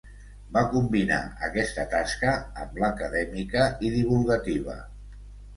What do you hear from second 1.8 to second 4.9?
tasca amb l'acadèmica i divulgativa.